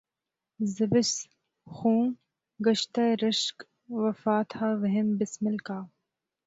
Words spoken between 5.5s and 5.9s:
کا